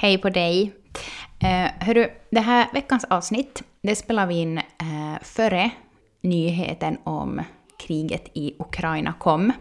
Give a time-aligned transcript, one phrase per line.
[0.00, 0.72] Hej på dig.
[1.40, 5.70] Eh, hörru, det här veckans avsnitt, det spelar vi in eh, före
[6.22, 7.42] nyheten om
[7.86, 9.52] kriget i Ukraina kom.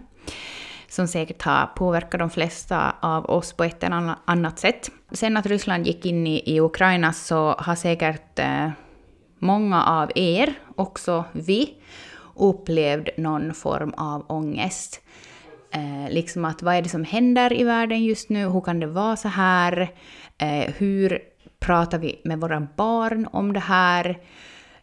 [0.88, 4.92] Som säkert har påverkat de flesta av oss på ett eller annat sätt.
[5.12, 8.70] Sen att Ryssland gick in i, i Ukraina så har säkert eh,
[9.40, 11.74] många av er, också vi,
[12.36, 15.02] upplevt någon form av ångest.
[15.72, 18.50] Eh, liksom att vad är det som händer i världen just nu?
[18.50, 19.90] Hur kan det vara så här?
[20.38, 21.20] Eh, hur
[21.60, 24.20] pratar vi med våra barn om det här?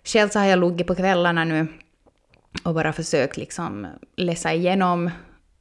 [0.04, 1.66] Själv så har jag luggit på kvällarna nu
[2.64, 3.86] och bara försökt liksom
[4.16, 5.10] läsa igenom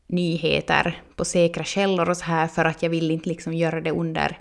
[0.08, 3.92] nyheter på säkra källor och så här för att jag vill inte liksom göra det
[3.92, 4.38] under,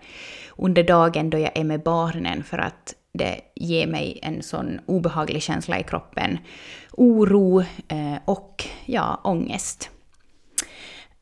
[0.57, 5.43] under dagen då jag är med barnen för att det ger mig en sån obehaglig
[5.43, 6.39] känsla i kroppen.
[6.93, 9.91] Oro eh, och ja, ångest.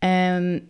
[0.02, 0.60] Um,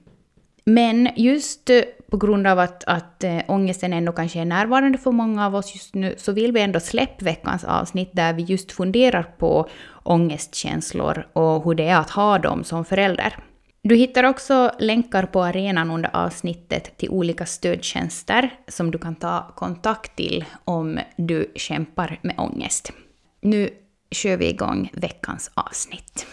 [0.64, 1.70] men just
[2.10, 5.74] på grund av att, att äh, ångesten ändå kanske är närvarande för många av oss
[5.74, 9.68] just nu, så vill vi ändå släppa veckans avsnitt där vi just funderar på
[10.02, 13.36] ångestkänslor och hur det är att ha dem som förälder.
[13.82, 19.52] Du hittar också länkar på arenan under avsnittet till olika stödtjänster som du kan ta
[19.54, 22.92] kontakt till om du kämpar med ångest.
[23.40, 23.70] Nu
[24.10, 26.26] kör vi igång veckans avsnitt.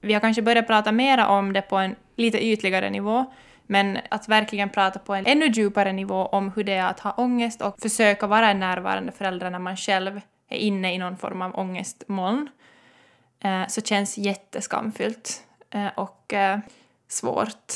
[0.00, 3.24] Vi har kanske börjat prata mera om det på en lite ytligare nivå,
[3.66, 7.12] men att verkligen prata på en ännu djupare nivå om hur det är att ha
[7.12, 11.42] ångest och försöka vara en närvarande förälder när man själv är inne i någon form
[11.42, 12.48] av ångestmoln,
[13.40, 16.58] eh, så känns jätteskamfyllt eh, och eh,
[17.08, 17.72] svårt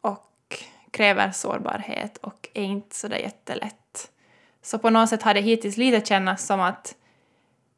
[0.00, 4.10] och kräver sårbarhet och är inte sådär jättelätt.
[4.62, 6.94] Så på något sätt har det hittills lite kännas som att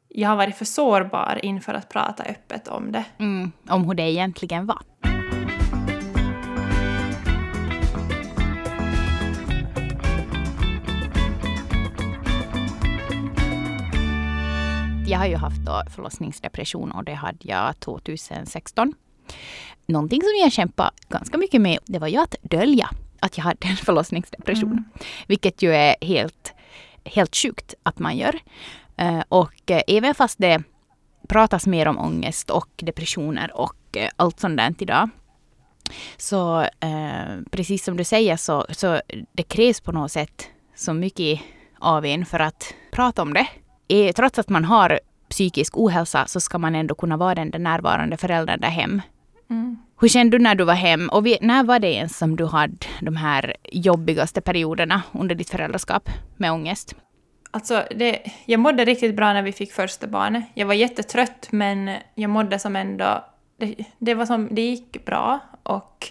[0.09, 3.05] jag har varit för sårbar inför att prata öppet om det.
[3.17, 5.10] Mm, om hur det egentligen var.
[15.11, 18.93] Jag har ju haft då förlossningsdepression och det hade jag 2016.
[19.85, 22.89] Någonting som jag kämpade ganska mycket med, det var ju att dölja
[23.19, 24.71] att jag hade en förlossningsdepression.
[24.71, 24.83] Mm.
[25.27, 26.53] Vilket ju är helt,
[27.05, 28.39] helt sjukt att man gör.
[28.97, 30.63] Eh, och eh, även fast det
[31.27, 35.09] pratas mer om ångest och depressioner och eh, allt sånt där idag.
[36.17, 36.65] Så
[37.51, 39.01] precis som du säger så, så
[39.31, 41.39] det krävs på något sätt så mycket
[41.79, 43.47] av en för att prata om det.
[44.15, 48.17] Trots att man har psykisk ohälsa så ska man ändå kunna vara den där närvarande
[48.17, 49.01] föräldern där hem.
[49.49, 49.77] Mm.
[50.01, 52.77] Hur kände du när du var hem och när var det ens som du hade
[53.01, 56.95] de här jobbigaste perioderna under ditt föräldraskap med ångest?
[57.51, 60.43] Alltså, det, jag mådde riktigt bra när vi fick första barnet.
[60.53, 63.25] Jag var jättetrött men jag mådde som ändå...
[63.57, 66.07] Det, det var som, det gick bra och...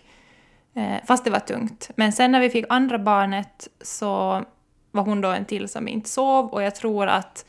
[0.75, 1.91] Eh, fast det var tungt.
[1.97, 4.45] Men sen när vi fick andra barnet så
[4.91, 7.47] var hon då en till som inte sov och jag tror att,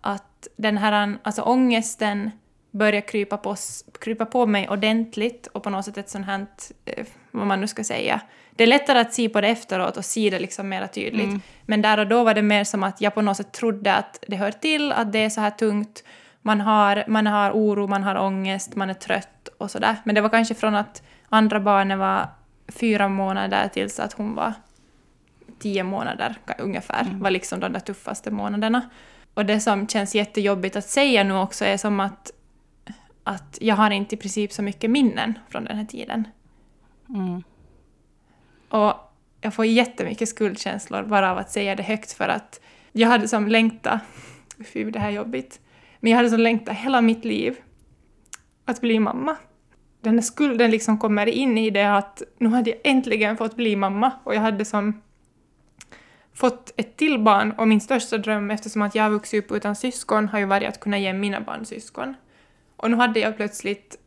[0.00, 2.30] att den här alltså ångesten
[2.70, 3.56] började krypa på,
[4.00, 6.46] krypa på mig ordentligt och på något sätt ett sånt här,
[6.84, 10.04] eh, vad man nu ska säga, det är lättare att se på det efteråt och
[10.04, 11.28] se det liksom mer tydligt.
[11.28, 11.40] Mm.
[11.66, 14.24] Men där och då var det mer som att jag på något sätt trodde att
[14.28, 16.04] det hör till, att det är så här tungt.
[16.42, 19.96] Man har, man har oro, man har ångest, man är trött och sådär.
[20.04, 22.28] Men det var kanske från att andra barnet var
[22.68, 24.52] fyra månader tills att hon var
[25.58, 27.20] tio månader ungefär, mm.
[27.20, 28.90] var liksom de där tuffaste månaderna.
[29.40, 32.32] Och det som känns jättejobbigt att säga nu också är som att,
[33.24, 36.28] att jag har inte i princip så mycket minnen från den här tiden.
[37.08, 37.42] Mm.
[38.68, 38.94] Och
[39.40, 42.60] jag får jättemycket skuldkänslor bara av att säga det högt för att
[42.92, 44.00] jag hade som längta,
[44.72, 45.60] fy det här är jobbigt,
[46.00, 47.56] men jag hade som längta hela mitt liv
[48.64, 49.36] att bli mamma.
[50.00, 53.76] Den här skulden liksom kommer in i det att nu hade jag äntligen fått bli
[53.76, 55.02] mamma och jag hade som
[56.34, 60.28] fått ett till barn och min största dröm eftersom att jag vuxit upp utan syskon
[60.28, 62.14] har ju varit att kunna ge mina barn syskon.
[62.76, 63.98] Och nu hade jag plötsligt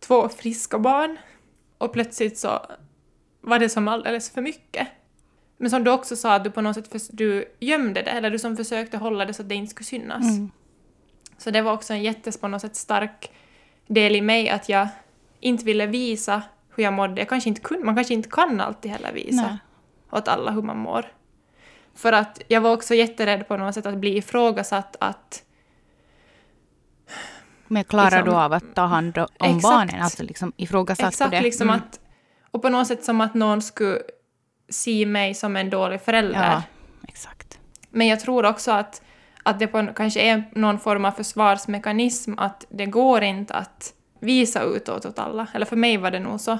[0.00, 1.16] två friska barn
[1.78, 2.66] och plötsligt så
[3.40, 4.88] var det som alldeles för mycket.
[5.56, 8.30] Men som du också sa, att du på något sätt för, du gömde det, eller
[8.30, 10.24] du som försökte hålla det så att det inte skulle synas.
[10.24, 10.50] Mm.
[11.38, 13.30] Så det var också en jättes på något sätt stark
[13.86, 14.88] del i mig att jag
[15.40, 16.42] inte ville visa
[16.76, 17.20] hur jag mådde.
[17.20, 19.58] Jag kanske inte kunde, man kanske inte kan alltid heller visa Nej.
[20.10, 21.12] åt alla hur man mår.
[21.96, 25.42] För att jag var också jätterädd på något sätt att bli ifrågasatt att...
[27.68, 30.02] Men klarar liksom, du av att ta hand om exakt, barnen?
[30.02, 31.42] Alltså liksom ifrågasatt exakt, på det?
[31.42, 31.80] Liksom mm.
[31.80, 32.00] att
[32.50, 33.98] och på något sätt som att någon skulle
[34.68, 36.50] se mig som en dålig förälder.
[36.50, 36.62] Ja,
[37.08, 37.58] exakt.
[37.90, 39.02] Men jag tror också att,
[39.42, 44.62] att det på, kanske är någon form av försvarsmekanism att det går inte att visa
[44.62, 45.46] utåt åt alla.
[45.54, 46.58] Eller för mig var det nog så.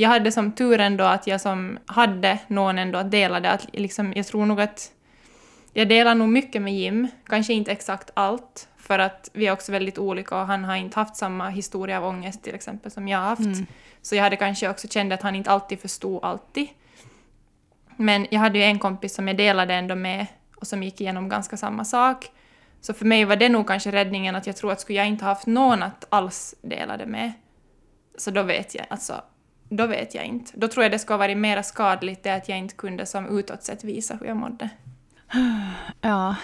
[0.00, 3.50] Jag hade som tur ändå att jag som hade någon ändå att dela det.
[3.50, 4.92] Att liksom, jag tror nog att
[5.72, 9.72] jag delar nog mycket med Jim, kanske inte exakt allt, för att vi är också
[9.72, 13.18] väldigt olika och han har inte haft samma historia av ångest till exempel som jag
[13.18, 13.40] har haft.
[13.40, 13.66] Mm.
[14.02, 16.68] Så jag hade kanske också känt att han inte alltid förstod alltid.
[17.96, 21.28] Men jag hade ju en kompis som jag delade ändå med och som gick igenom
[21.28, 22.30] ganska samma sak.
[22.80, 25.24] Så för mig var det nog kanske räddningen att jag tror att skulle jag inte
[25.24, 27.32] haft någon att alls dela det med,
[28.18, 29.22] så då vet jag, alltså,
[29.68, 30.52] då vet jag inte.
[30.54, 33.38] Då tror jag det skulle ha varit mer skadligt det att jag inte kunde som
[33.38, 34.68] utåt sett visa hur jag mådde.
[36.00, 36.34] Ja.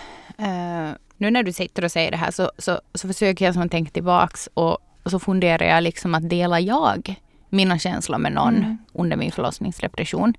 [0.41, 3.69] Uh, nu när du sitter och säger det här så, så, så försöker jag som
[3.69, 7.15] tänka tillbaks och, och så funderar jag liksom att dela jag
[7.49, 8.79] mina känslor med någon mm.
[8.93, 10.35] under min förlossningsdepression.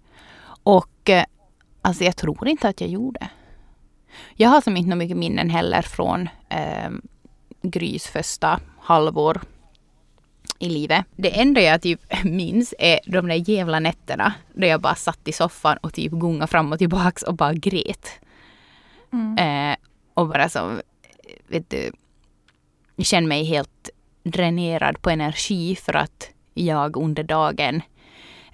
[0.64, 1.24] Och uh,
[1.82, 3.30] alltså jag tror inte att jag gjorde.
[4.36, 6.90] Jag har som inte mycket minnen heller från eh,
[7.62, 9.42] Grys första halvår
[10.60, 11.06] i livet.
[11.16, 15.32] Det enda jag typ minns är de där jävla nätterna då jag bara satt i
[15.32, 18.10] soffan och typ gungade fram och tillbaks och bara grät.
[19.14, 19.38] Mm.
[19.38, 19.78] Eh,
[20.14, 20.82] och bara så,
[21.48, 21.92] vet du,
[23.04, 23.90] kände mig helt
[24.24, 27.82] dränerad på energi för att jag under dagen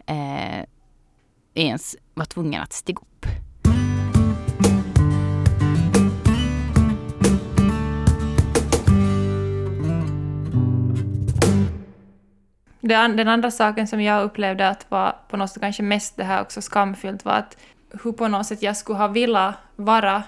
[0.05, 0.65] eh,
[1.53, 3.10] ens var tvungen att stiga upp.
[12.81, 16.41] Den andra saken som jag upplevde att var på något sätt kanske mest det här
[16.41, 17.57] också skamfyllt var att
[18.03, 20.23] hur på något sätt jag skulle ha velat vara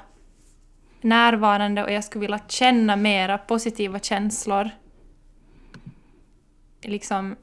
[1.01, 4.69] närvarande och jag skulle vilja känna mera positiva känslor
[6.81, 7.35] liksom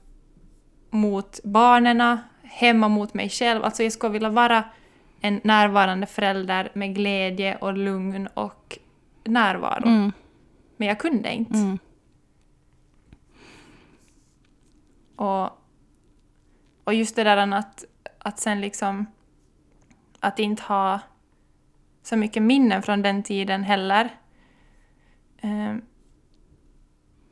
[0.90, 3.64] mot barnen, hemma mot mig själv.
[3.64, 4.64] Alltså jag skulle vilja vara
[5.20, 8.78] en närvarande förälder med glädje och lugn och
[9.24, 9.88] närvaro.
[9.88, 10.12] Mm.
[10.76, 11.58] Men jag kunde inte.
[11.58, 11.78] Mm.
[15.20, 15.50] Och,
[16.84, 17.84] och just det där att,
[18.19, 19.06] att sen liksom
[20.20, 21.00] att inte ha
[22.02, 24.08] så mycket minnen från den tiden heller.
[25.43, 25.75] Eh,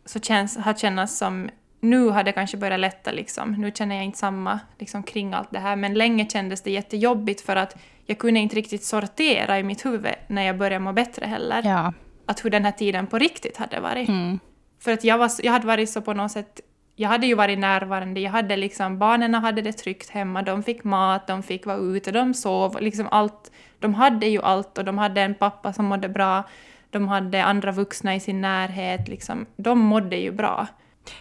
[0.05, 1.50] så känns, har kännas som
[1.81, 3.52] nu har det kanske börjat lätta liksom.
[3.52, 5.76] Nu känner jag inte samma liksom, kring allt det här.
[5.76, 7.76] Men länge kändes det jättejobbigt för att
[8.06, 11.62] jag kunde inte riktigt sortera i mitt huvud när jag började må bättre heller.
[11.64, 11.93] Ja.
[12.26, 14.08] Att hur den här tiden på riktigt hade varit.
[14.08, 14.38] Mm.
[14.79, 16.61] För att jag, var, jag hade varit så på något sätt
[17.00, 20.84] jag hade ju varit närvarande, jag hade liksom, barnen hade det tryggt hemma, de fick
[20.84, 23.52] mat, de fick vara ute, de sov, liksom allt.
[23.78, 26.44] De hade ju allt och de hade en pappa som mådde bra,
[26.90, 29.46] de hade andra vuxna i sin närhet, liksom.
[29.56, 30.66] De mådde ju bra.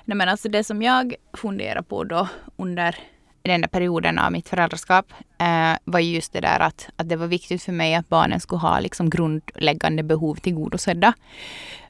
[0.06, 2.96] Nej men alltså det som jag funderar på då under
[3.42, 7.28] den där perioden av mitt föräldraskap eh, var just det där att, att det var
[7.28, 11.14] viktigt för mig att barnen skulle ha liksom grundläggande behov tillgodosedda.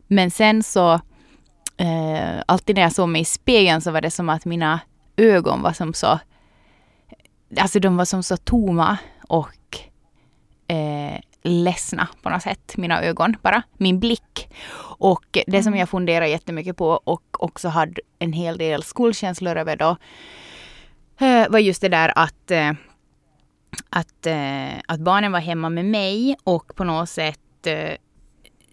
[0.08, 1.02] Men sen så
[1.78, 4.80] eh, alltid när jag såg mig i spegeln så var det som att mina
[5.18, 6.20] ögon var som så,
[7.60, 8.98] alltså de var som så tomma
[9.28, 9.80] och
[10.68, 14.50] eh, ledsna på något sätt, mina ögon bara, min blick.
[15.00, 15.80] Och det som mm.
[15.80, 19.98] jag funderar jättemycket på och också hade en hel del skuldkänslor över då,
[21.26, 22.72] eh, var just det där att, eh,
[23.90, 27.40] att, eh, att barnen var hemma med mig och på något sätt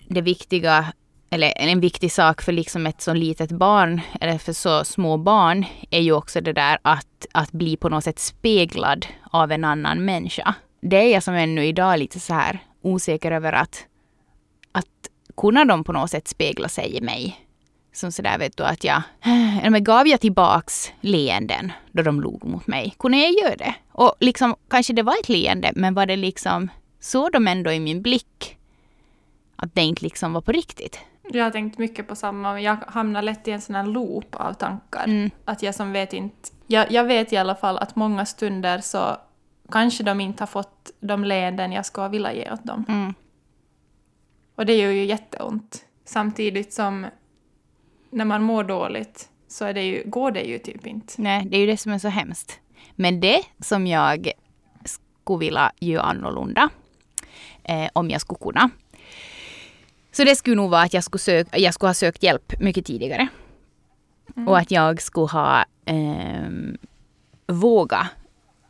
[0.09, 0.93] det viktiga
[1.31, 5.65] eller en viktig sak för liksom ett så litet barn, eller för så små barn,
[5.91, 10.05] är ju också det där att, att bli på något sätt speglad av en annan
[10.05, 10.55] människa.
[10.81, 13.87] Det är jag som ännu idag lite så här osäker över att,
[14.73, 14.87] att
[15.37, 17.41] kunna de på något sätt spegla sig i mig.
[17.93, 19.03] Som sådär vet du att jag,
[19.71, 22.95] men gav jag tillbaks leenden då de log mot mig?
[22.99, 23.75] Kunde jag göra det?
[23.93, 26.69] Och liksom, kanske det var ett leende, men var det liksom,
[27.01, 28.57] såg de ändå i min blick
[29.57, 31.01] att det inte liksom var på riktigt?
[31.29, 34.53] Jag har tänkt mycket på samma, jag hamnar lätt i en sån här loop av
[34.53, 35.05] tankar.
[35.05, 35.31] Mm.
[35.45, 36.51] Att jag som vet inte...
[36.67, 39.17] Jag, jag, vet i alla fall att många stunder så
[39.71, 42.85] kanske de inte har fått de leenden jag skulle vilja ge åt dem.
[42.89, 43.15] Mm.
[44.55, 45.85] Och det gör ju jätteont.
[46.05, 47.07] Samtidigt som
[48.11, 51.15] när man mår dåligt så det ju, går det ju typ inte.
[51.17, 52.61] Nej, det är ju det som är så hemskt.
[52.95, 54.31] Men det som jag
[54.85, 56.69] skulle vilja göra annorlunda,
[57.63, 58.71] eh, om jag skulle kunna,
[60.17, 62.87] så det skulle nog vara att jag skulle, sök, jag skulle ha sökt hjälp mycket
[62.87, 63.29] tidigare.
[64.37, 64.49] Mm.
[64.49, 66.51] Och att jag skulle ha eh,
[67.47, 68.09] våga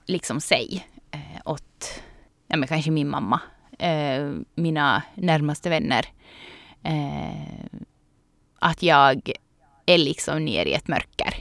[0.07, 2.03] liksom säga eh, åt
[2.49, 3.41] ja, men kanske min mamma,
[3.79, 6.07] eh, mina närmaste vänner,
[6.83, 7.79] eh,
[8.59, 9.33] att jag
[9.87, 11.35] är liksom ner i ett mörker.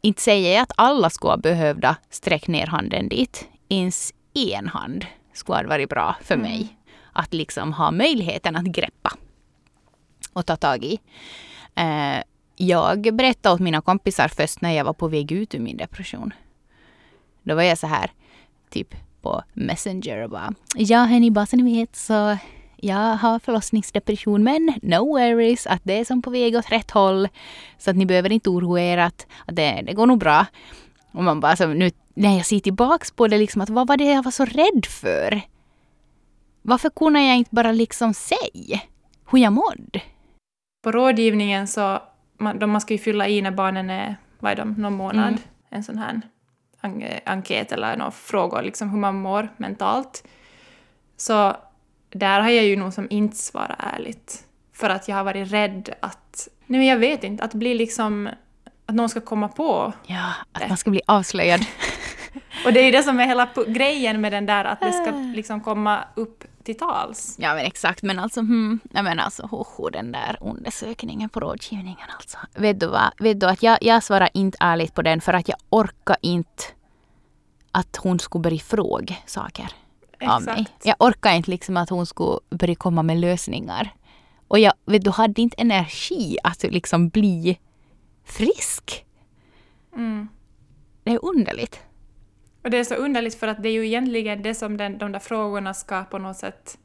[0.00, 3.48] Inte säger jag att alla skulle ha behövt sträcka ner handen dit.
[3.68, 6.50] Ens en hand skulle ha varit bra för mm.
[6.50, 6.76] mig.
[7.12, 9.12] Att liksom ha möjligheten att greppa
[10.36, 10.98] att ta tag i.
[11.74, 12.22] Eh,
[12.56, 16.32] jag berättade åt mina kompisar först när jag var på väg ut ur min depression.
[17.42, 18.10] Då var jag så här,
[18.70, 22.36] typ på Messenger och bara Ja hörni, bara så ni vet så
[22.76, 27.28] jag har förlossningsdepression men no worries att det är som på väg åt rätt håll.
[27.78, 30.46] Så att ni behöver inte oroa er att, att det, det går nog bra.
[31.12, 33.96] Och man bara så nu när jag ser tillbaks på det liksom att vad var
[33.96, 35.40] det jag var så rädd för?
[36.62, 38.80] Varför kunde jag inte bara liksom säga
[39.30, 40.02] hur jag mådde?
[40.86, 42.02] På rådgivningen så,
[42.38, 45.28] man, de, man ska ju fylla i när barnen är, vad är de, någon månad,
[45.28, 45.40] mm.
[45.70, 46.20] en sån här
[46.80, 50.24] en, enkät eller några frågor, liksom hur man mår mentalt.
[51.16, 51.56] Så
[52.10, 54.44] där har jag ju nog som inte svarat ärligt.
[54.72, 58.28] För att jag har varit rädd att, nej men jag vet inte, att bli liksom,
[58.86, 60.68] att någon ska komma på Ja, att det.
[60.68, 61.60] man ska bli avslöjad.
[62.66, 65.10] Och det är ju det som är hela grejen med den där, att det ska
[65.10, 66.44] liksom komma upp
[66.74, 67.36] tals.
[67.38, 72.08] Ja men exakt, men alltså, hmm, jag menar alltså, hoho, den där undersökningen på rådgivningen
[72.16, 72.38] alltså.
[72.54, 75.48] Vet du vad, vet du att jag, jag svarar inte ärligt på den för att
[75.48, 76.62] jag orkar inte
[77.72, 79.72] att hon skulle börja fråga saker
[80.12, 80.32] Exakt.
[80.32, 80.66] av mig.
[80.84, 83.94] Jag orkar inte liksom att hon skulle börja komma med lösningar.
[84.48, 87.58] Och jag vet du, hade inte energi att liksom bli
[88.24, 89.06] frisk.
[89.94, 90.28] Mm.
[91.04, 91.80] Det är underligt.
[92.66, 95.12] Och det är så underligt för att det är ju egentligen det som den, de
[95.12, 96.78] där frågorna ska på något sätt...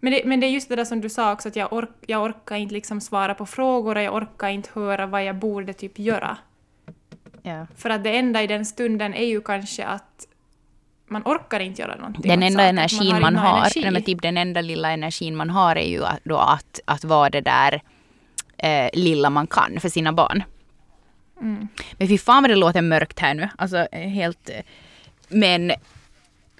[0.00, 1.90] Men det, men det är just det där som du sa också, att jag, ork,
[2.06, 5.72] jag orkar inte liksom svara på frågor och jag orkar inte höra vad jag borde
[5.72, 6.36] typ göra.
[7.42, 7.66] Ja.
[7.76, 10.26] För att det enda i den stunden är ju kanske att
[11.08, 12.30] man orkar inte göra någonting.
[12.30, 13.90] Den enda energin man har, man har energi.
[13.90, 17.40] men typ den enda lilla energin man har är ju då att, att vara det
[17.40, 17.82] där
[18.56, 20.42] eh, lilla man kan för sina barn.
[21.40, 21.68] Mm.
[21.92, 23.48] Men fy fan vad det låter mörkt här nu.
[23.58, 24.48] Alltså eh, helt...
[24.48, 24.62] Eh,
[25.28, 25.72] men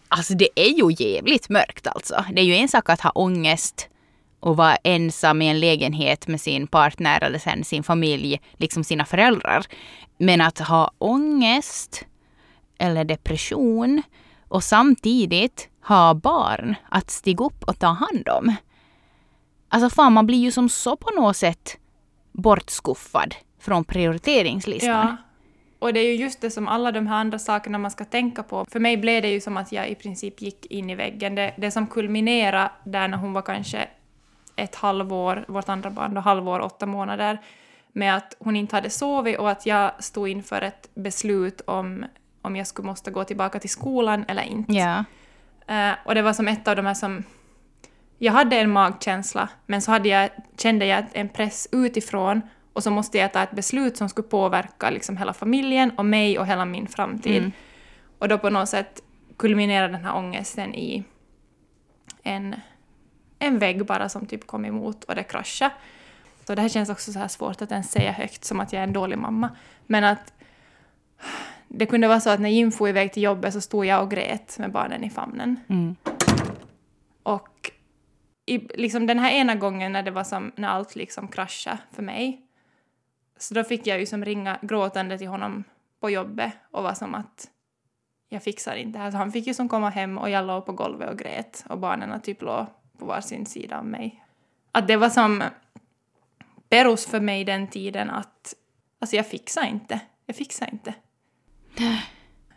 [0.09, 2.25] alltså det är ju jävligt mörkt alltså.
[2.33, 3.89] Det är ju en sak att ha ångest
[4.41, 9.05] och vara ensam i en lägenhet med sin partner eller sen sin familj, liksom sina
[9.05, 9.67] föräldrar.
[10.19, 12.05] Men att ha ångest
[12.79, 14.03] eller depression
[14.49, 18.57] och samtidigt ha barn att stiga upp och ta hand om.
[19.69, 21.79] Alltså fan, man blir ju som så på något sätt
[22.33, 24.91] bortskuffad från prioriteringslistan.
[24.91, 25.17] Ja.
[25.79, 28.43] Och det är ju just det som alla de här andra sakerna man ska tänka
[28.43, 28.67] på.
[28.71, 31.35] För mig blev det ju som att jag i princip gick in i väggen.
[31.35, 33.89] Det, det som kulminerade där när hon var kanske
[34.57, 37.39] ett halvår, vårt andra barn då halvår, åtta månader,
[37.93, 42.05] med att hon inte hade sovit och att jag stod inför ett beslut om
[42.43, 44.73] om jag skulle måste gå tillbaka till skolan eller inte.
[44.73, 45.05] Ja.
[45.71, 47.25] Uh, och det var som ett av de här som...
[48.19, 52.91] Jag hade en magkänsla, men så hade jag, kände jag en press utifrån och så
[52.91, 56.65] måste jag ta ett beslut som skulle påverka liksom hela familjen och mig och hela
[56.65, 57.39] min framtid.
[57.39, 57.53] Mm.
[58.19, 59.03] Och då på något sätt
[59.37, 61.05] kulminerade den här ångesten i
[62.23, 62.57] en,
[63.39, 65.75] en vägg bara som typ kom emot och det kraschade.
[66.47, 68.81] Så det här känns också så här svårt att ens säga högt, som att jag
[68.81, 69.57] är en dålig mamma.
[69.87, 70.33] Men att
[71.69, 74.11] det kunde vara så att när Jim for iväg till jobbet så stod jag och
[74.11, 75.61] grät med barnen i famnen.
[75.69, 75.97] Mm.
[77.23, 77.71] Och
[78.47, 82.03] i, liksom den här ena gången när det var som, när allt liksom kraschade för
[82.03, 82.41] mig,
[83.43, 85.65] så då fick jag ju som ringa gråtande till honom
[86.01, 87.51] på jobbet och var som att
[88.29, 89.11] jag fixar inte det här.
[89.11, 91.79] Så han fick ju som komma hem och jag låg på golvet och grät och
[91.79, 92.67] barnen typ låg
[92.99, 94.25] på varsin sida av mig.
[94.73, 95.43] Att det var som
[96.69, 98.55] perus för mig den tiden att
[98.99, 100.01] alltså jag fixar inte.
[100.27, 100.95] Jag fixar inte.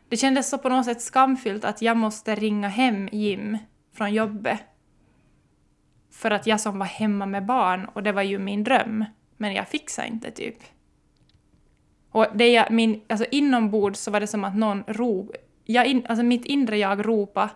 [0.09, 3.57] Det kändes så på något sätt skamfyllt att jag måste ringa hem Jim
[3.93, 4.59] från jobbet.
[6.11, 9.05] För att jag som var hemma med barn, och det var ju min dröm,
[9.37, 10.57] men jag fixade inte typ.
[12.13, 15.31] Och det jag, min, alltså inombords så var det som att någon rop,
[15.65, 17.49] jag in, alltså mitt inre jag ropa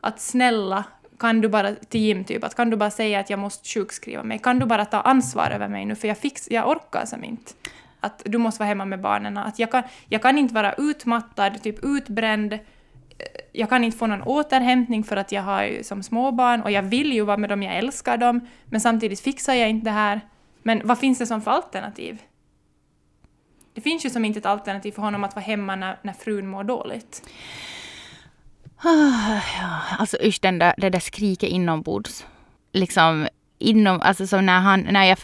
[0.00, 0.84] att snälla,
[1.18, 4.22] kan du bara till Jim typ, att kan du bara säga att jag måste sjukskriva
[4.22, 7.24] mig, kan du bara ta ansvar över mig nu för jag, fix, jag orkar som
[7.24, 7.52] inte
[8.00, 9.36] att du måste vara hemma med barnen.
[9.36, 12.58] Att jag, kan, jag kan inte vara utmattad, typ utbränd.
[13.52, 16.82] Jag kan inte få någon återhämtning för att jag har ju som småbarn och jag
[16.82, 20.20] vill ju vara med dem, jag älskar dem, men samtidigt fixar jag inte det här.
[20.62, 22.22] Men vad finns det som för alternativ?
[23.78, 26.46] Det finns ju som inte ett alternativ för honom att vara hemma när, när frun
[26.46, 27.22] mår dåligt.
[28.82, 29.40] Ja,
[29.98, 32.26] alltså usch, den där, det där skriket inombords.
[32.72, 35.18] Liksom, inom, alltså som när han, när jag...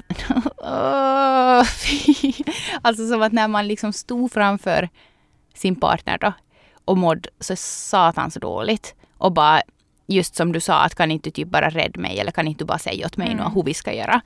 [0.56, 1.66] Oh,
[2.82, 4.88] alltså som att när man liksom stod framför
[5.54, 6.32] sin partner då
[6.84, 9.62] och mådde så satans dåligt och bara
[10.06, 12.78] just som du sa att kan inte typ bara rädda mig eller kan inte bara
[12.78, 13.52] säga åt mig mm.
[13.52, 14.20] hur vi ska göra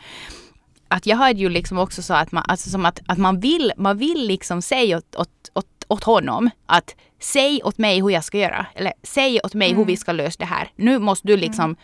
[0.88, 3.72] att jag hade ju liksom också så att man, alltså som att, att man, vill,
[3.76, 8.24] man vill liksom säga åt, åt, åt, åt honom att säg åt mig hur jag
[8.24, 8.66] ska göra.
[8.74, 9.78] Eller säg åt mig mm.
[9.78, 10.00] hur vi mm.
[10.00, 10.72] ska lösa det här.
[10.76, 11.40] Nu måste du mm.
[11.40, 11.76] liksom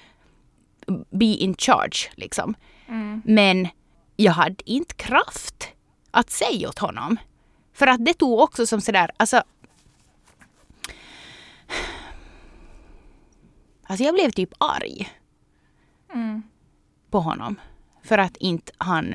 [0.88, 1.04] mm.
[1.10, 2.54] be in charge liksom.
[2.88, 3.22] Mm.
[3.24, 3.68] Men
[4.16, 5.68] jag hade inte kraft
[6.10, 7.16] att säga åt honom.
[7.72, 9.42] För att det tog också som sådär, alltså
[13.86, 15.08] Alltså jag blev typ arg.
[16.14, 16.42] Mm.
[17.10, 17.56] På honom.
[18.04, 19.14] För att inte han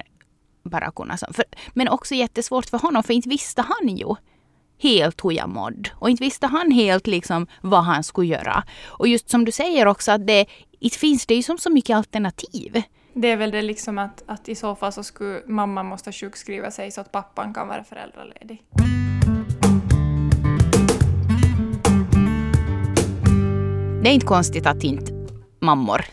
[0.63, 1.17] bara kunna...
[1.17, 4.15] För, men också jättesvårt för honom, för inte visste han ju
[4.81, 5.89] helt hur jag mådde.
[5.95, 8.63] Och inte visste han helt liksom vad han skulle göra.
[8.87, 10.45] Och just som du säger också att det
[10.79, 12.83] inte finns det ju som så mycket alternativ.
[13.13, 16.71] Det är väl det liksom att, att i så fall så skulle mamma måste sjukskriva
[16.71, 18.63] sig så att pappan kan vara föräldraledig.
[24.03, 25.13] Det är inte konstigt att inte
[25.59, 26.05] mammor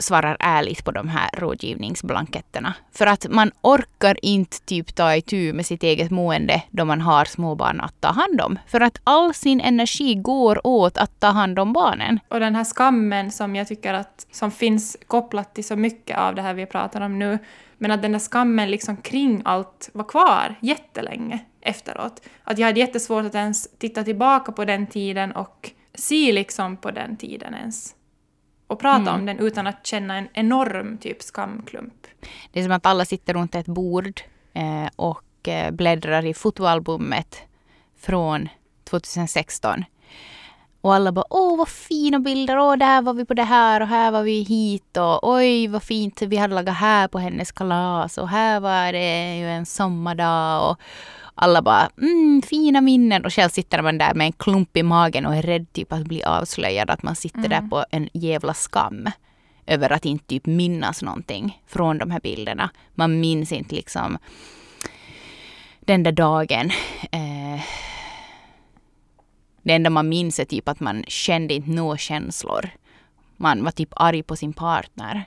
[0.00, 2.74] svarar ärligt på de här rådgivningsblanketterna.
[2.92, 7.24] För att man orkar inte typ ta itu med sitt eget mående då man har
[7.24, 8.58] småbarn att ta hand om.
[8.66, 12.20] För att all sin energi går åt att ta hand om barnen.
[12.28, 16.34] Och den här skammen som jag tycker att som finns kopplat till så mycket av
[16.34, 17.38] det här vi pratar om nu,
[17.78, 22.22] men att den där skammen liksom kring allt var kvar jättelänge efteråt.
[22.44, 26.90] Att jag hade jättesvårt att ens titta tillbaka på den tiden och se liksom på
[26.90, 27.94] den tiden ens
[28.70, 29.14] och prata Mm.
[29.14, 32.06] om den utan att känna en enorm typ skamklump.
[32.52, 34.20] Det är som att alla sitter runt ett bord
[34.54, 37.36] eh, och eh, bläddrar i fotoalbumet
[38.00, 38.48] från
[38.90, 39.84] 2016.
[40.80, 43.88] Och alla bara åh vad fina bilder, åh där var vi på det här och
[43.88, 48.18] här var vi hit och oj vad fint vi hade lagat här på hennes kalas
[48.18, 50.80] och här var det ju en sommardag och
[51.42, 55.26] alla bara mm, fina minnen och själv sitter man där med en klump i magen
[55.26, 59.08] och är rädd typ att bli avslöjad att man sitter där på en jävla skam
[59.66, 62.70] över att inte typ minnas någonting från de här bilderna.
[62.94, 64.18] Man minns inte liksom
[65.80, 66.70] den där dagen.
[67.12, 67.60] Eh,
[69.62, 72.70] det enda man minns är typ att man kände inte några känslor.
[73.36, 75.24] Man var typ arg på sin partner.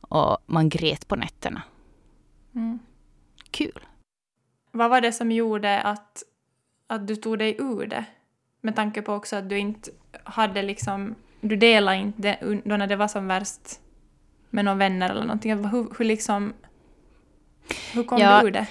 [0.00, 1.62] Och man grät på nätterna.
[2.54, 2.78] Mm.
[3.50, 3.80] Kul.
[4.74, 6.22] Vad var det som gjorde att,
[6.86, 8.04] att du tog dig ur det?
[8.60, 9.90] Med tanke på också att du inte
[10.24, 13.80] hade liksom, du delade inte det då när det var som värst
[14.50, 15.64] med några vänner eller någonting.
[15.68, 16.52] Hur, hur liksom,
[17.92, 18.40] hur kom Ja.
[18.40, 18.66] du ur det?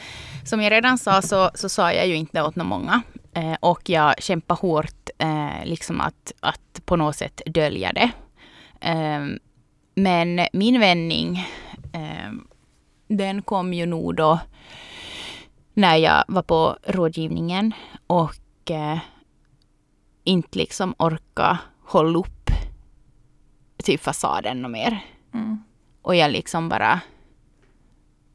[0.46, 3.02] Som jag redan sa så, så sa jag ju inte åt någon många.
[3.34, 8.12] Eh, och jag kämpade hårt eh, liksom att, att på något sätt dölja det.
[8.82, 9.22] Eh,
[9.96, 11.38] men min vändning,
[11.94, 12.32] eh,
[13.08, 14.40] den kom ju nog då
[15.74, 17.74] när jag var på rådgivningen
[18.08, 19.00] och eh,
[20.24, 22.50] inte liksom orka hålla upp
[23.84, 25.06] typ fasaden och mer.
[25.34, 25.64] Mm.
[26.02, 27.00] Och jag liksom bara...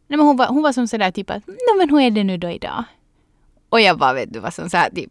[0.06, 2.24] Nej, men hon, var, hon var som sådär typ att, nej men hur är det
[2.24, 2.84] nu då idag?
[3.68, 5.10] Och jag bara vet du var som såhär typ...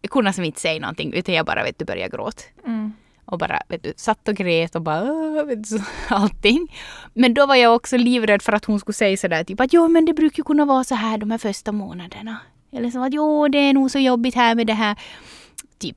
[0.00, 2.42] Jag kunde som inte säga någonting utan jag bara vet du började gråta.
[2.66, 2.92] Mm.
[3.30, 6.76] Och bara vet du, satt och grät och bara vet du, så, allting.
[7.14, 9.88] Men då var jag också livrädd för att hon skulle säga sådär typ att jo
[9.88, 12.36] men det brukar ju kunna vara så här de här första månaderna.
[12.72, 14.96] Eller som att jo det är nog så jobbigt här med det här
[15.78, 15.96] typ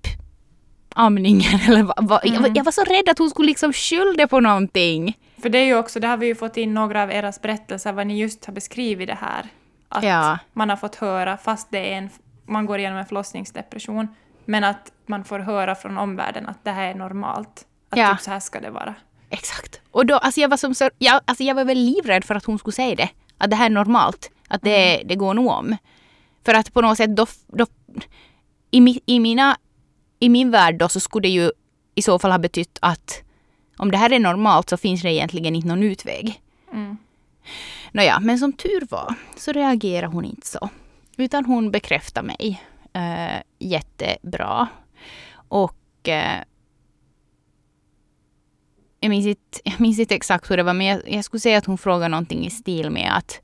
[0.96, 1.94] amningen eller vad.
[1.98, 2.54] Jag, var- Mm.
[2.56, 5.18] jag var så rädd att hon skulle liksom skylla på någonting.
[5.42, 7.92] För det är ju också, det har vi ju fått in några av era berättelser
[7.94, 9.46] vad ni just har beskrivit det här.
[9.90, 10.38] Att Ja.
[10.54, 12.10] man har fått höra, fast det är en,
[12.46, 14.08] man går igenom en förlossningsdepression,
[14.46, 17.66] men att man får höra från omvärlden att det här är normalt.
[17.90, 18.12] Att Ja.
[18.12, 18.96] typ så här ska det vara.
[19.30, 19.82] Exakt.
[19.92, 22.46] Och då, alltså jag var som så, jag, alltså jag var väl livrädd för att
[22.46, 23.10] hon skulle säga det.
[23.38, 24.32] Att det här är normalt.
[24.48, 25.78] Att det, det går nog om.
[26.46, 27.66] För att på något sätt då, då
[28.72, 29.58] i, mi, i, mina,
[30.20, 31.52] i min värld då så skulle det ju
[31.96, 33.22] i så fall ha betytt att
[33.78, 36.42] om det här är normalt så finns det egentligen inte någon utväg.
[36.74, 36.98] Mm.
[37.92, 40.70] Nåja, men som tur var så reagerade hon inte så.
[41.18, 42.62] Utan hon bekräftade mig
[42.94, 44.68] eh, jättebra.
[45.54, 46.44] Och eh,
[49.00, 51.58] jag, minns inte, jag minns inte exakt hur det var, men jag, jag skulle säga
[51.58, 53.42] att hon frågade någonting i stil med att,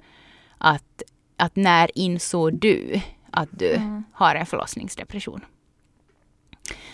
[0.58, 1.02] att,
[1.38, 4.04] att när insåg du att du Mm.
[4.14, 5.46] har en förlossningsdepression?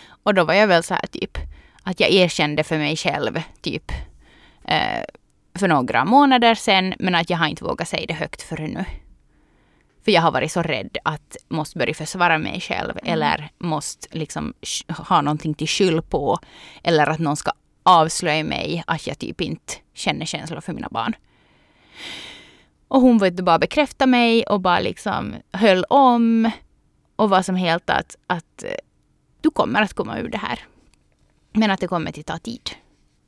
[0.08, 1.38] Och då var jag väl så här typ
[1.82, 3.92] att jag erkände för mig själv typ
[4.64, 5.02] eh,
[5.54, 8.84] för några månader sedan men att jag har inte vågat säga det högt förrän nu.
[10.06, 14.54] För jag har varit så rädd att måste börja försvara mig själv eller måste liksom
[14.88, 16.38] ha någonting till skyld på.
[16.82, 17.50] Eller att någon ska
[17.82, 21.14] avslöja mig att jag typ inte känner känslor för mina barn.
[22.88, 26.50] Och hon vet bara bekräftade mig och bara liksom höll om
[27.16, 28.70] och var som helt att, att eh,
[29.40, 30.60] du kommer att komma ur det här.
[31.52, 32.70] Men att det kommer att ta tid.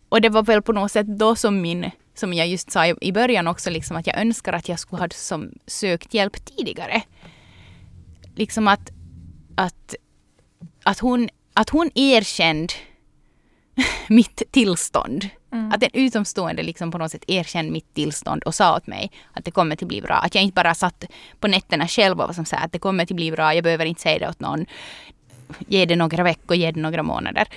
[0.09, 3.13] Och det var väl på något sätt då som min, som jag just sa i-
[3.13, 7.03] början också, liksom att jag önskar att jag skulle ha som sökt hjälp tidigare.
[8.35, 8.91] Liksom att,
[9.57, 9.95] att,
[10.83, 12.75] att, hon, att hon erkände
[14.09, 15.29] mitt tillstånd.
[15.53, 15.73] Mm.
[15.73, 19.45] Att en utomstående liksom på något sätt erkände mitt tillstånd och sa åt mig att
[19.45, 20.15] det kommer att bli bra.
[20.15, 21.05] Att jag inte bara satt
[21.41, 23.65] på nätterna själv och var som så här att det kommer att bli bra, jag
[23.65, 24.67] behöver inte säga det åt någon.
[25.69, 27.49] Ge det några veckor, ge det några månader.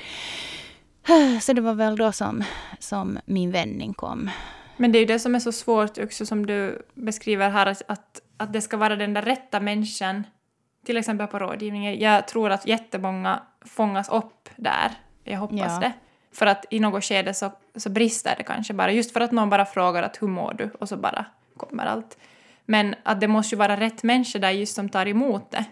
[1.42, 2.44] Så det var väl då som,
[2.80, 4.30] som min vändning kom.
[4.78, 7.82] Men det är ju det som är så svårt också som du beskriver här, att,
[7.88, 10.24] att, att det ska vara den där rätta människan,
[10.86, 12.00] till exempel på rådgivningen.
[12.00, 14.92] Jag tror att jättemånga fångas upp där,
[15.24, 15.80] jag hoppas Ja.
[15.80, 15.94] det.
[16.34, 19.50] För att i något skede så, så brister det kanske bara, just för att någon
[19.50, 21.26] bara frågar att hur mår du och så bara
[21.58, 22.18] kommer allt.
[22.66, 25.66] Men att det måste ju vara rätt människa där just som tar emot det.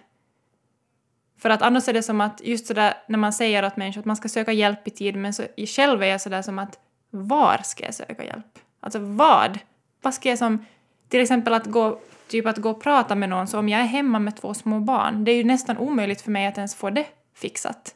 [1.40, 4.06] För att annars är det som att just sådär när man säger åt människor att
[4.06, 7.60] man ska söka hjälp i tid, men så själv är jag sådär som att var
[7.64, 8.60] ska jag söka hjälp?
[8.80, 9.60] Alltså vad?
[10.02, 10.66] Vad ska jag som,
[11.10, 13.86] till exempel att gå, typ att gå och prata med någon, så om jag är
[13.86, 16.90] hemma med två små barn, det är ju nästan omöjligt för mig att ens få
[16.90, 17.96] det fixat.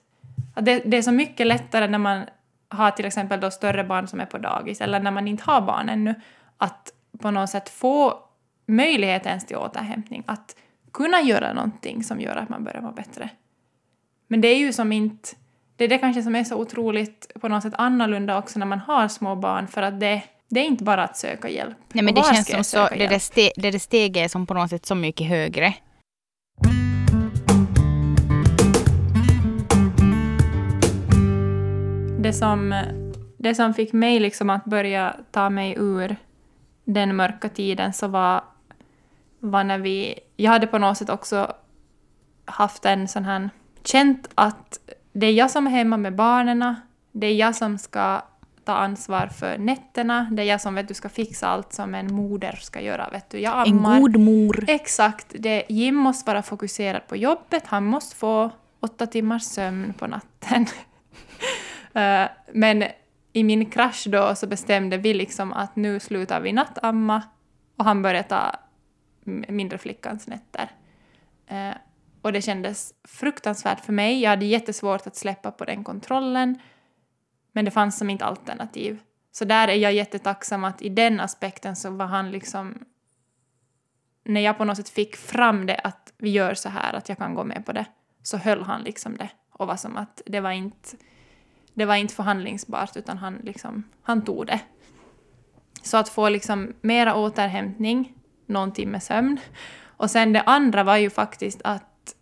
[0.55, 2.23] Att det, det är så mycket lättare när man
[2.69, 5.61] har till exempel då större barn som är på dagis, eller när man inte har
[5.61, 6.15] barn ännu,
[6.57, 8.19] att på något sätt få
[8.65, 10.55] möjlighet ens till återhämtning, att
[10.93, 13.29] kunna göra någonting som gör att man börjar må bättre.
[14.27, 15.29] Men det är ju som inte...
[15.75, 18.79] Det är det kanske som är så otroligt på något sätt annorlunda också när man
[18.79, 21.77] har små barn, för att det, det är inte bara att söka hjälp.
[21.93, 24.53] Nej, men det känns som så, det där, ste, det där steget är som på
[24.53, 25.73] något sätt så mycket högre.
[32.19, 32.83] Det som,
[33.37, 36.15] det som fick mig liksom att börja ta mig ur
[36.85, 38.43] den mörka tiden så var,
[39.39, 40.19] var när vi...
[40.43, 41.53] Jag hade på något sätt också
[42.45, 43.49] haft en sån här...
[43.83, 44.79] Känt att
[45.13, 46.75] det är jag som är hemma med barnen,
[47.11, 48.21] det är jag som ska
[48.65, 52.13] ta ansvar för nätterna, det är jag som vet du ska fixa allt som en
[52.15, 53.09] moder ska göra.
[53.11, 53.39] Vet du.
[53.39, 53.99] Jag En ammar.
[53.99, 54.65] god mor.
[54.67, 55.27] Exakt.
[55.39, 60.65] Det, Jim måste vara fokuserad på jobbet, han måste få åtta timmars sömn på natten.
[61.95, 62.83] Eh, Men
[63.33, 67.21] i min krasch då så bestämde vi liksom att nu slutar vi nattamma
[67.77, 68.55] och han började ta
[69.25, 70.71] mindre flickans nätter.
[71.47, 71.75] Eh,
[72.21, 74.21] Och det kändes fruktansvärt för mig.
[74.21, 76.59] Jag hade jättesvårt att släppa på den kontrollen.
[77.51, 78.99] Men det fanns som inte alternativ.
[79.31, 82.85] Så där är jag jättetacksam att i den aspekten så var han liksom
[84.25, 87.17] när jag på något sätt fick fram det att vi gör så här, att jag
[87.17, 87.85] kan gå med på det,
[88.23, 89.29] så höll han liksom det.
[89.51, 90.89] Och var som att det var inte,
[91.73, 94.59] det var inte förhandlingsbart, utan han, liksom, han tog det.
[95.83, 98.13] Så att få liksom mera återhämtning,
[98.45, 99.39] någon timme sömn.
[99.85, 102.15] Och sen det andra var ju faktiskt att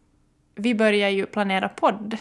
[0.56, 2.18] vi började ju planera podd.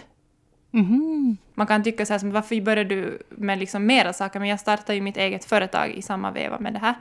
[0.70, 1.36] Mhm.
[1.54, 4.60] Man kan tycka så här som varför började du med liksom mera saker, men jag
[4.60, 6.94] startade ju mitt eget företag i samma veva med det här.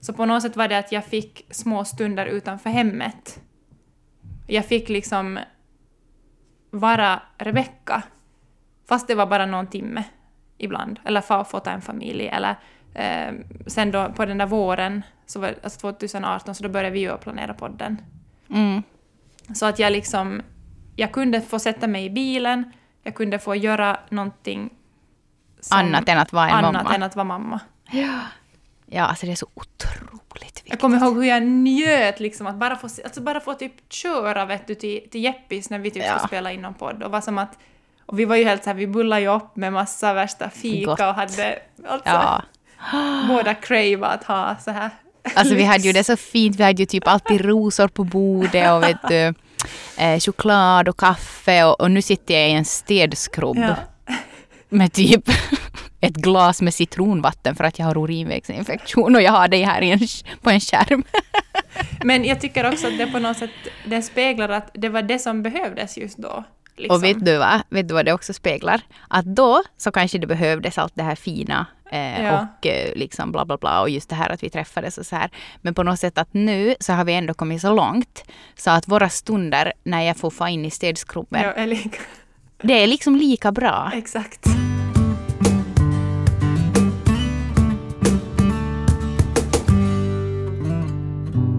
[0.00, 3.40] Så på något sätt var det att jag fick små stunder utanför hemmet.
[4.46, 5.38] Jag fick liksom
[6.70, 8.02] vara Rebecka,
[8.88, 10.04] fast det var bara någon timme
[10.58, 11.00] ibland.
[11.04, 12.28] Eller få fota en familj.
[12.28, 12.56] Eller
[12.94, 13.34] eh,
[13.66, 17.16] sen då på den där våren, så var, alltså 2018, så då började vi ju
[17.18, 18.02] planera podden.
[18.50, 18.82] Mm.
[19.54, 20.42] Så att jag liksom,
[20.96, 24.70] jag kunde få sätta mig i bilen, jag kunde få göra någonting
[25.70, 26.94] Annat än att vara en annat mamma.
[26.94, 27.60] än att vara mamma.
[28.86, 30.62] Ja, alltså det är så otroligt viktigt.
[30.66, 34.44] Jag kommer ihåg hur jag njöt liksom att bara få, alltså bara få typ köra
[34.44, 36.08] vet du, till, till Jeppis när vi typ Ja.
[36.08, 37.02] skulle spela in någon podd.
[37.02, 37.58] Och var som att,
[38.06, 40.86] och vi var ju helt så här, vi bullade ju upp med massa värsta fika
[40.86, 41.00] Gott.
[41.00, 42.42] och hade alltså, Ja.
[43.28, 44.90] båda crave att ha så här.
[45.34, 48.70] Alltså vi hade ju det så fint, vi hade ju typ alltid rosor på bordet
[48.72, 49.34] och vet du,
[50.02, 53.74] eh, choklad och kaffe och, och nu sitter jag i en städskrubb Ja.
[54.68, 55.28] med typ
[56.00, 59.98] ett glas med citronvatten för att jag har urinvägsinfektion och jag har det här en,
[60.42, 61.04] på en skärm.
[62.04, 63.50] Men jag tycker också att det på något sätt
[63.84, 66.44] det speglar att det var det som behövdes just då.
[66.76, 66.96] Liksom.
[66.96, 67.60] Och vet du, vad?
[67.68, 68.80] vet du vad det också speglar?
[69.08, 72.46] Att då så kanske det behövdes allt det här fina eh, Ja.
[72.60, 75.16] och eh, liksom bla bla bla och just det här att vi träffades och så
[75.16, 75.30] här.
[75.62, 78.24] Men på något sätt att nu så har vi ändå kommit så långt
[78.56, 81.76] så att våra stunder när jag får få in i städskrubben, Ja,
[82.62, 83.90] det är liksom lika bra.
[83.94, 84.46] exakt.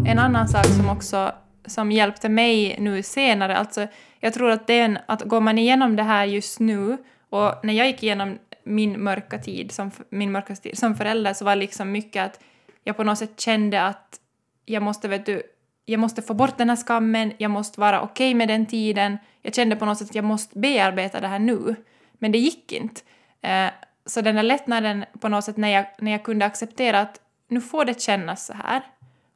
[0.06, 1.32] En annan sak som också
[1.66, 3.88] som hjälpte mig nu senare, alltså
[4.20, 6.98] jag tror att det är en, att går man igenom det här just nu
[7.30, 11.46] och när jag gick igenom min mörka tid som, min mörka tid som förälder så
[11.46, 12.40] var liksom mycket att
[12.84, 14.20] jag på något sätt kände att
[14.66, 15.44] jag måste, vet du,
[15.86, 19.18] jag måste få bort den här skammen, jag måste vara okej med den tiden.
[19.42, 21.76] Jag kände på något sätt att jag måste bearbeta det här nu.
[22.14, 23.02] Men det gick inte.
[23.42, 23.72] Eh,
[24.06, 27.62] så den där lättnaden på något sätt när jag, när jag kunde acceptera att nu
[27.62, 28.82] får det kännas så här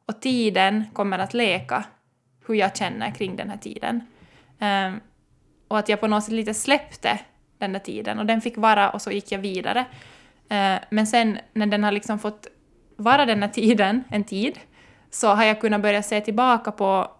[0.06, 1.84] och tiden kommer att leka
[2.46, 4.00] hur jag känner kring den här tiden.
[4.58, 5.00] Ehm,
[5.68, 7.20] och att jag på något sätt lite släppte
[7.58, 9.84] den där tiden och den fick vara och så gick jag vidare.
[10.48, 12.46] Eh, men sen när den har liksom fått
[12.96, 14.58] vara den här tiden en tid
[15.10, 17.10] så har jag kunnat börja se tillbaka på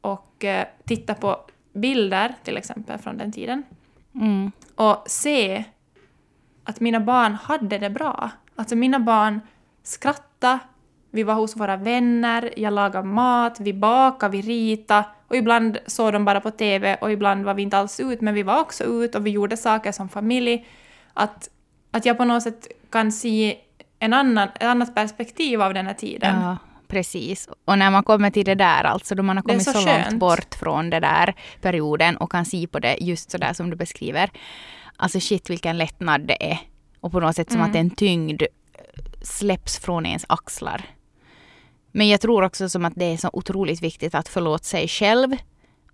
[0.00, 1.40] och eh, titta på
[1.72, 3.62] bilder till exempel från den tiden
[4.14, 4.52] Mm.
[4.74, 5.64] och se
[6.64, 8.30] att mina barn hade det bra.
[8.56, 9.40] Alltså mina barn
[9.82, 10.58] skrattade,
[11.10, 16.12] vi var hos våra vänner, jag lagade mat, vi bakade, vi ritade och ibland såg
[16.12, 18.84] de bara på TV och ibland var vi inte alls ut men vi var också
[18.84, 20.66] ut och vi gjorde saker som familj.
[21.14, 21.48] Att,
[21.90, 23.56] att jag på något sätt kan se
[23.98, 26.40] en annan, ett annat perspektiv av den här tiden.
[26.42, 26.56] Ja,
[26.88, 27.48] precis.
[27.64, 30.12] Och när man kommer till det där, alltså då man har kommit så så, långt
[30.12, 33.76] bort från det där perioden och kan se på det just så där som du
[33.76, 34.30] beskriver.
[34.96, 36.58] Alltså shit vilken lättnad det är.
[37.00, 37.70] Och på något sätt som Mm.
[37.70, 38.42] att en tyngd
[39.22, 40.84] släpps från ens axlar.
[41.98, 45.36] Men jag tror också som att det är så otroligt viktigt att förlåta sig själv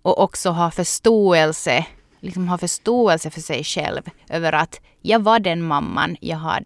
[0.01, 1.85] och också ha förståelse,
[2.19, 6.65] liksom ha förståelse för sig själv över att jag var den mamman jag hade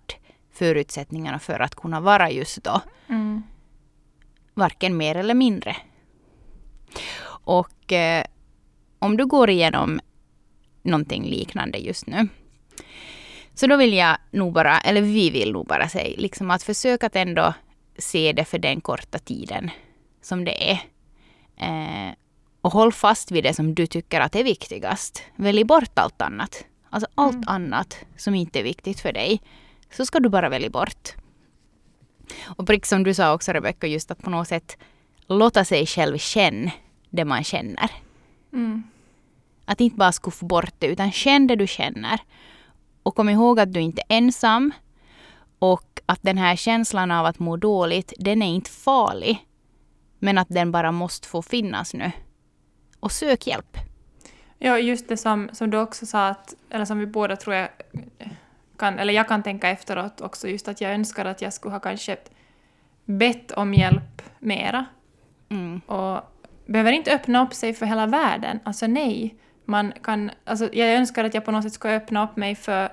[0.53, 3.43] förutsättningarna för att kunna vara just då Mm.
[4.53, 5.75] varken mer eller mindre.
[7.27, 8.23] Och eh,
[8.99, 9.99] om du går igenom
[10.81, 12.27] någonting liknande just nu.
[13.53, 17.05] Så då vill jag nog bara, eller vi vill nog bara säga, liksom att försöka
[17.05, 17.53] att ändå
[17.99, 19.71] se det för den korta tiden
[20.21, 20.79] som det är.
[21.57, 22.13] Eh,
[22.61, 25.23] och håll fast vid det som du tycker att är viktigast.
[25.35, 26.65] Välj bort allt annat.
[26.89, 29.41] Alltså allt annat som inte är viktigt för dig,
[29.91, 31.09] så ska du bara välja bort.
[32.45, 34.77] Och precis som du sa också Rebecka, just att på något sätt
[35.27, 36.71] låta sig själv känna
[37.09, 37.91] det man känner.
[38.53, 38.83] Mm.
[39.65, 42.19] Att inte bara skuffa bort det, utan känn det du känner.
[43.03, 44.71] Och kom ihåg att du inte är ensam.
[45.59, 49.47] Och att den här känslan av att må dåligt, den är inte farlig.
[50.19, 52.11] Men att den bara måste få finnas nu.
[52.99, 53.77] Och sök hjälp.
[54.57, 57.69] Ja, just det som, som du också sa, att, eller som vi båda tror jag
[58.77, 61.79] kan, eller jag kan tänka efteråt också, just att jag önskar att jag skulle ha
[61.79, 62.17] kanske
[63.05, 64.85] bett om hjälp mera.
[65.49, 65.79] Mm.
[65.79, 66.21] Och
[66.65, 68.59] behöver inte öppna upp sig för hela världen.
[68.63, 69.35] Alltså nej.
[69.65, 72.89] Man kan, alltså jag önskar att jag på något sätt ska öppna upp mig för,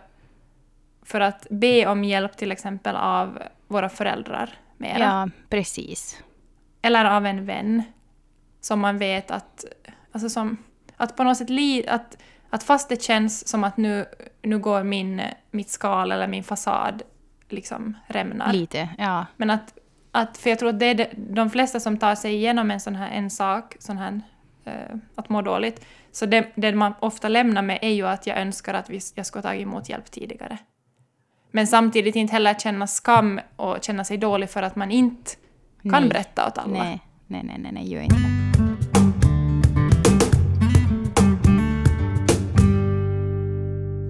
[1.06, 4.98] för att be om hjälp till exempel av våra föräldrar mera.
[4.98, 6.22] Ja, precis.
[6.82, 7.82] Eller av en vän.
[8.60, 9.64] Som man vet att...
[10.12, 10.56] Alltså som,
[10.96, 12.18] att på något sätt li, att,
[12.50, 14.06] att fast det känns som att nu,
[14.42, 17.02] nu går min, mitt skal eller min fasad
[17.48, 18.52] liksom rämnar.
[18.52, 19.26] Lite, ja.
[19.36, 19.78] Men att,
[20.12, 22.80] att, för jag tror att det är det, de flesta som tar sig igenom en
[22.80, 24.20] sån här en sak, sån här,
[24.64, 28.38] eh, att må dåligt, så det, det man ofta lämnar med är ju att jag
[28.38, 30.58] önskar att vi, jag skulle ha tagit emot hjälp tidigare.
[31.56, 35.30] Men samtidigt inte heller känna skam och känna sig dålig för att man inte
[35.82, 36.08] kan Nej.
[36.08, 36.82] berätta åt alla.
[36.82, 38.16] Nej, nej, nej, nej, nej, gör inte.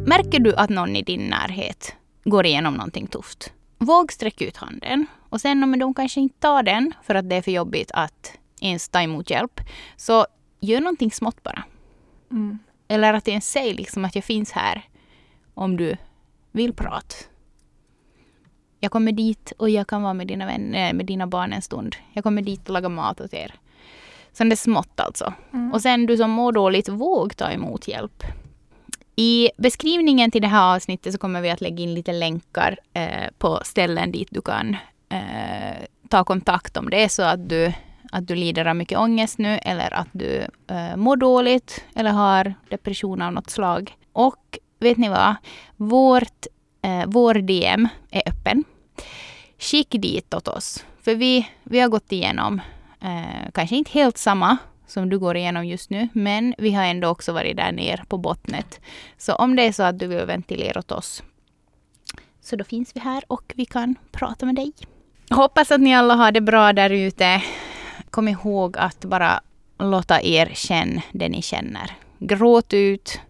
[0.08, 3.52] Märker du att någon i din närhet går igenom någonting tufft?
[3.78, 5.06] Våg sträcka ut handen.
[5.28, 8.38] Och sen om de kanske inte tar den för att det är för jobbigt att
[8.60, 9.60] ens ta emot hjälp,
[9.96, 10.26] så
[10.60, 11.64] gör någonting smått bara.
[12.30, 12.58] Mm.
[12.88, 14.88] Eller att ens säg liksom att jag finns här
[15.54, 15.96] om du
[16.52, 17.14] vill prata.
[18.80, 21.96] Jag kommer dit och jag kan vara med dina, vänner, med dina barn en stund.
[22.12, 23.54] Jag kommer dit och laga mat åt er.
[24.32, 25.32] Sen det är smått alltså.
[25.52, 25.72] Mm.
[25.72, 28.24] Och sen du som mår dåligt, våg ta emot hjälp.
[29.16, 33.30] I beskrivningen till det här avsnittet så kommer vi att lägga in lite länkar eh,
[33.38, 34.76] på ställen dit du kan
[35.08, 37.72] eh, ta kontakt om det är så att du,
[38.12, 42.54] att du lider av mycket ångest nu eller att du eh, mår dåligt eller har
[42.68, 43.96] depression av något slag.
[44.12, 45.34] Och vet ni vad?
[45.76, 46.46] Vårt,
[46.86, 48.64] eh, vår DM är öppen.
[49.58, 50.84] Skicka dit åt oss.
[51.02, 52.60] För vi, vi har gått igenom,
[53.02, 57.08] eh, kanske inte helt samma som du går igenom just nu, men vi har ändå
[57.08, 58.80] också varit där ner på bottnet.
[59.18, 61.22] Så om det är så att du vill ventilera åt oss,
[62.42, 64.72] så då finns vi här och vi kan prata med dig.
[65.30, 67.42] Hoppas att ni alla har det bra där ute.
[68.10, 69.40] Kom ihåg att bara
[69.78, 71.90] låta er känna det ni känner.
[72.18, 73.20] Gråt ut.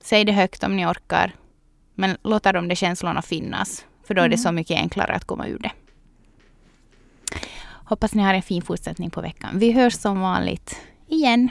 [0.00, 1.34] Säg det högt om ni orkar.
[1.94, 3.86] Men låta de där känslorna finnas.
[4.06, 5.70] För då är det så mycket enklare att komma ur det.
[7.84, 9.58] Hoppas ni har en fin fortsättning på veckan.
[9.58, 10.76] Vi hörs som vanligt
[11.08, 11.50] igen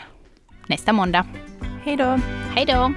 [0.67, 1.25] nästa måndag.
[1.83, 2.19] Hej då!
[2.55, 2.93] Hej då!